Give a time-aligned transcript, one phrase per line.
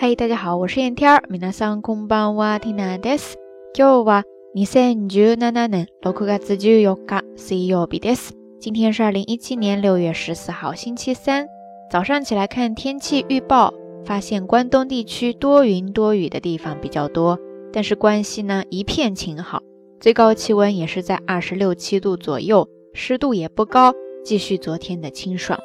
[0.00, 1.22] 嗨，大家好，我是燕天儿。
[1.28, 3.36] 皆さんこんばんは、ティナです。
[3.74, 8.34] 今日は二千十七年六月十四日水曜日です。
[8.60, 11.46] 今天是二零一七年六月十四号，星期三。
[11.90, 13.72] 早上起来看天气预报，
[14.04, 17.38] 发现关东地区多云多雨的地方比较多，
[17.72, 19.62] 但是关西呢一片晴好，
[19.98, 25.58] 最高气温也是在二十六七度左右，湿度也不高，继续昨天的清爽。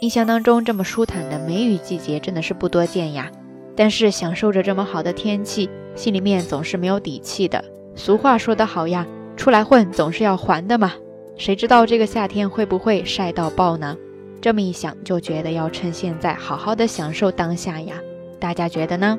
[0.00, 3.30] 印象当中这么舒坦的梅雨季节真的是不多见呀。
[3.79, 7.63] 但是享受着这么好的天气，心里面总是没有底气的。
[7.95, 10.91] 俗话说得好呀，出来混总是要还的嘛。
[11.37, 13.95] 谁知道这个夏天会不会晒到爆呢？
[14.41, 17.95] 这么一想，就觉得要趁现在好好的享受当下呀。
[18.37, 19.17] 大家觉得呢？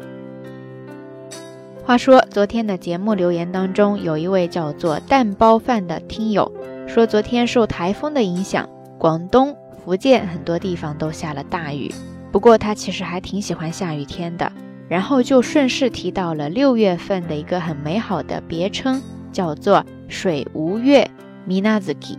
[1.83, 6.53] 话说昨天的节目留言当中，有一位叫做蛋包饭的听友
[6.87, 8.69] 说，昨天受台风的影响，
[8.99, 11.91] 广东、福建很多地方都下了大雨。
[12.32, 14.52] 不过他其实还挺喜欢下雨天的。
[14.88, 19.02] 然后就顺势提到了六月份的一个很美好的别称，
[19.32, 21.10] 叫做水无月。
[21.48, 22.18] Minazuki，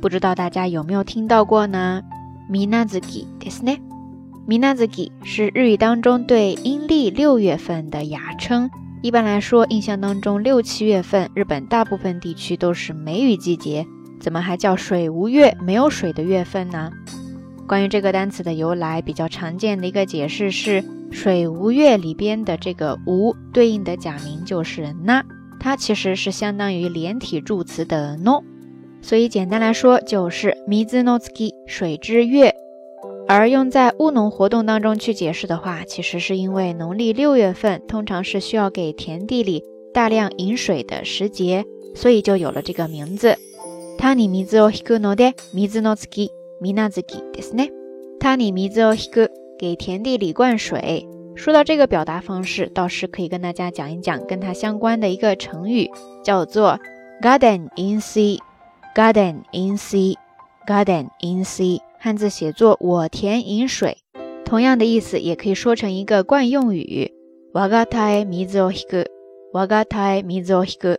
[0.00, 2.02] 不知道大家有没有听到过呢？
[2.50, 3.80] Minazuki ですね。
[4.46, 8.70] Minazuki 是日语当中对阴历六月份的雅称。
[9.00, 13.84] 一般来说，印象当中六七月份日本大部分地区都是梅雨季节，
[14.20, 16.92] 怎么还叫水无月，没有水的月份呢？
[17.66, 25.24] 关于这个单词的由来，比较常见的一个解释是水无月里边的这个无对应的假名就是那。
[25.60, 28.40] 它其实是相当于连体助词的 no，
[29.00, 32.52] 所以简单来说就是 mizu no tsuki 水之月。
[33.28, 39.62] 而用在务农活动当中去解释的话，其实是因为农历六月份通常是需要给田地里
[39.94, 43.36] 大量饮水的时节，所以就有了这个名字。
[43.98, 47.70] 他に水を引くので水の月、 水那月ですね。
[48.20, 51.06] 他に水を引く给田地里灌水。
[51.34, 55.90] 说到这个表达方式，倒是可以跟大家讲一讲跟它相关的一个成语，
[56.22, 56.78] 叫做
[57.22, 63.96] garden in sea。garden in sea，garden in sea，汉字写作我田饮水。
[64.44, 67.10] 同样的意思也可以说成一个惯用语。
[67.54, 69.06] 我が田水を引く，
[69.52, 70.98] 我が田水を引く，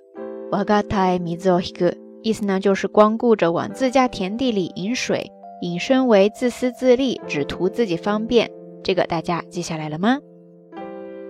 [0.52, 8.51] 我が田水を引く，意思呢就是光顾着往自家田地里饮水， 引申为自私自利，只图自己方便。
[8.83, 10.19] 这个大家记下来了吗？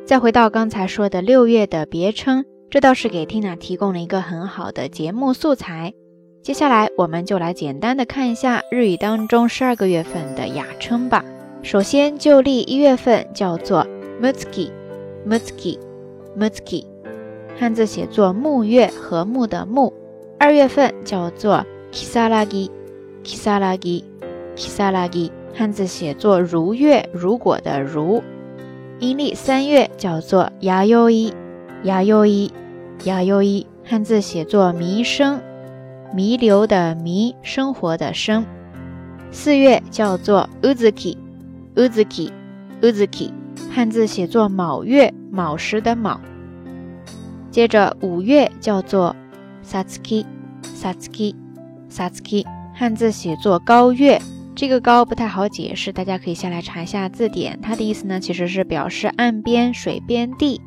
[0.05, 5.95] 再回到刚才说的六月的别称，这倒是给 Tina 提供了一个很好的节目素材。
[6.43, 11.25] 接下来我们就来简单的看一下日语当中十二个月份的雅称吧。
[11.63, 13.87] 首先就历一月份叫做
[14.23, 16.85] Mutsuki，Mutsuki，Mutsuki，
[17.59, 19.93] 汉字写作木月和木的木。
[20.39, 22.71] 二月份叫做 Kisaragi
[23.25, 28.23] kisaragi，kisaragi 汉字写作如月如果的如。
[29.01, 31.33] 阴历三月叫做牙优一，
[31.85, 32.53] 牙优一，
[33.05, 35.41] 牙优一，汉字写作弥生，
[36.13, 38.45] 弥留的弥，生活的生。
[39.31, 43.31] 四月叫做 uzuki，uzuki，uzuki，
[43.71, 46.21] 汉字写作卯月，卯时的卯。
[47.51, 49.15] 接着五月叫做
[49.65, 52.45] satsuki，satsuki，satsuki，
[52.78, 54.20] 汉字写作高月。
[54.56, 57.60] 这个高不太好解释，大家可以下来查一下字典。
[57.60, 60.62] 它的意思呢，其实是表示岸边、水边地。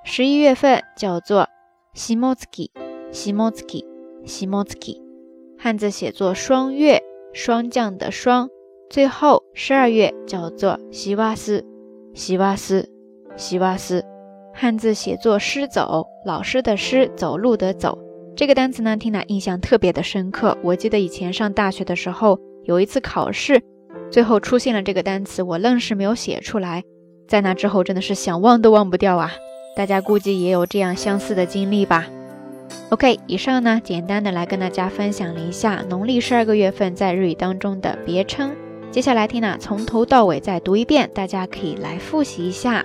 [0.05, 1.49] 十一月份叫做
[1.95, 2.71] 西莫斯基，
[3.13, 3.87] 西莫斯基，
[4.27, 5.01] 西莫斯基，
[5.59, 7.01] 汉字写作双月，
[7.33, 8.49] 霜降的霜。
[8.91, 11.65] 最后十二月叫做西瓦斯，
[12.15, 12.91] 西瓦斯，
[13.37, 14.05] 西瓦斯，
[14.53, 17.97] 汉字写作师走，老师的师，走路的走。
[18.37, 20.59] 这个单词呢，听了印象特别的深刻。
[20.63, 23.63] 我记得以前上大学的时候，有一次考试，
[24.11, 26.83] 最后出现了这个单词，我愣是没有写出来。
[27.29, 29.31] 在那之后，真的是想忘都忘不掉啊。
[29.75, 32.07] 大家估计也有这样相似的经历吧。
[32.91, 38.51] OK，以上呢，简单的来跟大家分享了一下农历十二个月份在日语当中的别称。
[38.91, 42.85] 接下来听呢，从头到尾再读一遍，大家可以来复习一下：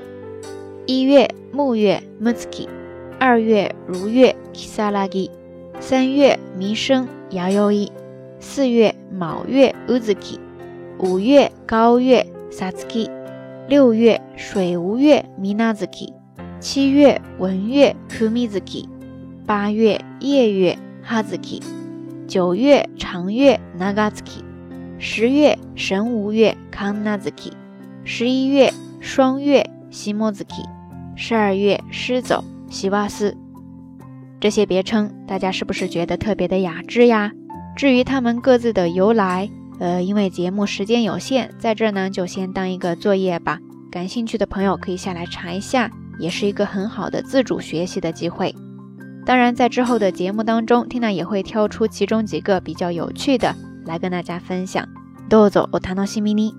[0.86, 2.70] 一月木月 m u t s k i
[3.20, 5.30] 二月如月 （Kisaragi），
[5.82, 7.90] 三月弥生 （Yayoi），
[8.40, 10.40] 四月卯月 （Uzuki），
[11.00, 13.10] 五月高月 （Satsuki），
[13.68, 16.14] 六月水无月 （Minazuki），
[16.60, 18.86] 七月文月 Kumizuki，。
[19.46, 21.62] 八月夜月哈子 k
[22.28, 24.44] 九月长月那嘎子 k
[24.98, 27.52] 十月神无月 Kanazuki，
[28.04, 30.56] 十一月双月西莫子 k
[31.16, 33.38] 十二月狮走西瓦斯。
[34.40, 37.32] 这些别称，大家是不是觉得特别的雅致呀？
[37.76, 39.50] 至于他们各自的由来，
[39.80, 43.60] 呃，因为节目时间有限，在这呢就先当一个作业吧。
[43.92, 48.54] 感兴趣的朋友可以下来查一下，也是一个很好的自主学习的机会。
[49.26, 53.56] 当然，在之后的节目当中，Tina 也会挑出其中几个比较有趣的
[53.86, 54.88] 来跟大家分享。
[55.30, 56.54] 豆豆，我谈到西米尼。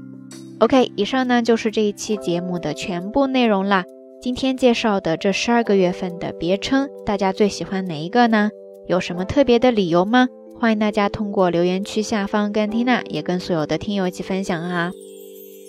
[0.61, 3.85] OK，以上呢就是这一期节目的全部内容啦。
[4.21, 8.51] 今天介绍的这十二个月份的别称，大家最喜欢哪一个呢？
[8.87, 10.29] 有什么特别的理由吗？
[10.61, 14.91] 欢迎大家通过留言区下方跟 Tina 也跟所有的听友一起分享啊。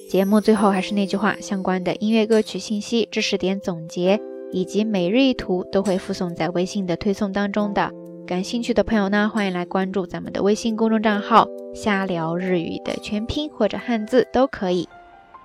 [0.09, 4.19] 节目最后还是那句话，相关的音乐歌曲信息、知识点总结。
[4.51, 7.91] 以及每日一图都会附送在微信的推送当中的，
[8.25, 14.89] 感兴趣的朋友呢，欢迎来关注咱们的微信公众账号“瞎聊日语”的全拼或者汉字都可以。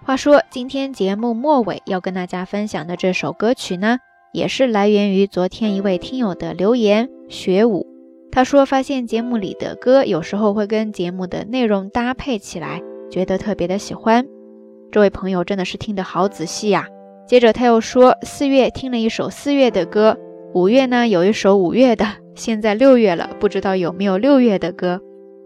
[0.06, 3.98] 话说，今天节目末尾要跟大家分享的这首歌曲呢，
[4.32, 7.86] 也是来源于昨天一位听友的留言“学舞”。
[8.32, 12.80] 他说发现节目里的歌有时候会跟节目的内容搭配起来，
[13.10, 14.26] 觉得特别的喜欢。
[14.94, 16.86] 这位朋友真的是听得好仔细呀。
[17.26, 20.16] 接着他又说，四月听了一首四月的歌，
[20.52, 22.06] 五月呢有一首五月的，
[22.36, 25.00] 现在六月了，不知道有没有六月的歌。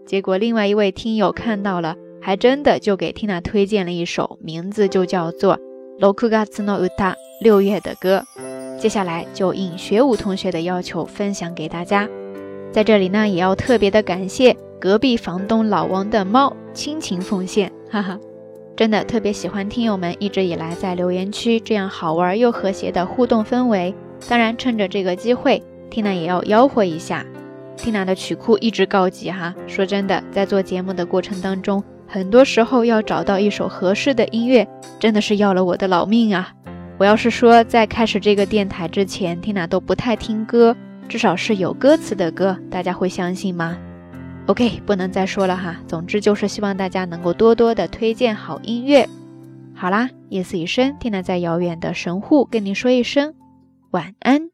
[0.05, 5.57] 结果另外一位听友看到了，还真的就给 Tina 推荐了一首，名字就叫做
[5.99, 8.23] 《Lokuga Zno Uta》六月的歌。
[8.77, 12.07] 接下来就应学武同学的要求分享给大家。
[12.71, 18.19] 在这里呢，也要特别的感谢隔壁房东老王的猫亲情奉献，哈哈。
[18.79, 23.93] 真的特别喜欢听友们一直以来在留言区这样好玩又和谐的互动氛围。
[24.29, 25.61] 当然，趁着这个机会
[25.91, 27.25] ，Tina 也要吆喝一下
[27.75, 29.53] ，Tina 的曲库一直告急哈。
[29.67, 34.65] 说真的，在做节目的过程当中，很多时候要找到一首合适的音乐，
[34.97, 36.53] 真的是要了我的老命啊！
[36.97, 40.73] 我要是说在开始这个电台之前，Tina 都不太听歌，
[41.09, 43.77] 至少是有歌词的歌，大家会相信吗
[44.49, 45.79] ？OK，不能再说了哈。
[45.87, 49.07] 总之就是希望大家能够多多的推荐好音乐。
[49.75, 53.35] 好啦，夜色已深，听娜在遥远的神户跟你说一声
[53.91, 54.49] 晚安。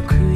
[0.00, 0.27] く